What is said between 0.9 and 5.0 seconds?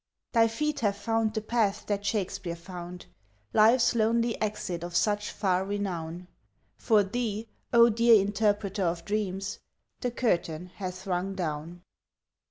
found the path that Shakespeare found, Life's lonely exit of